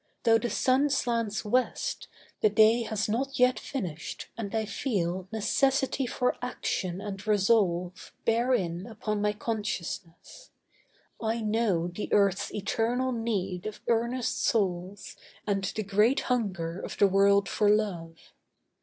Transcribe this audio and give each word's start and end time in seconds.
Though 0.23 0.39
the 0.39 0.49
sun 0.49 0.89
slants 0.89 1.45
west, 1.45 2.07
The 2.41 2.49
day 2.49 2.81
has 2.81 3.07
not 3.07 3.37
yet 3.37 3.59
finished, 3.59 4.29
and 4.35 4.55
I 4.55 4.65
feel 4.65 5.27
Necessity 5.31 6.07
for 6.07 6.35
action 6.41 6.99
and 6.99 7.27
resolve 7.27 8.11
Bear 8.25 8.51
in 8.51 8.87
upon 8.87 9.21
my 9.21 9.31
consciousness. 9.31 10.49
I 11.21 11.41
know 11.41 11.87
The 11.87 12.11
earth's 12.11 12.51
eternal 12.51 13.11
need 13.11 13.67
of 13.67 13.79
earnest 13.87 14.43
souls, 14.43 15.17
And 15.45 15.65
the 15.65 15.83
great 15.83 16.21
hunger 16.21 16.79
of 16.79 16.97
the 16.97 17.07
world 17.07 17.47
for 17.47 17.69
Love. 17.69 18.33